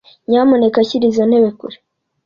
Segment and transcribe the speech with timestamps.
[0.29, 1.77] Nyamuneka shyira izo ntebe kure.